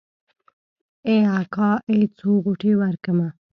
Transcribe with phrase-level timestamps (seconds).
[1.07, 3.27] ای اکا ای څو غوټې ورکمه.